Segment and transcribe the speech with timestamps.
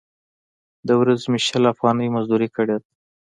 [0.87, 2.77] د ورځې مې شل افغانۍ مزدورۍ کړې ده.